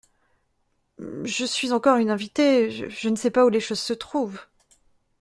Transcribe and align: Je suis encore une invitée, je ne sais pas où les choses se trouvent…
Je 1.25 1.45
suis 1.45 1.71
encore 1.73 1.97
une 1.97 2.09
invitée, 2.09 2.71
je 2.71 3.07
ne 3.09 3.15
sais 3.15 3.29
pas 3.29 3.45
où 3.45 3.49
les 3.49 3.59
choses 3.59 3.77
se 3.81 3.93
trouvent… 3.93 4.43